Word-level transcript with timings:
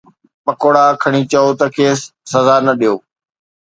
پڪوڙا 0.45 0.85
کڻي 1.01 1.21
چئو 1.31 1.49
ته 1.59 1.65
کيس 1.75 1.99
سزا 2.31 2.55
نه 2.65 2.73
ڏيو 2.79 2.95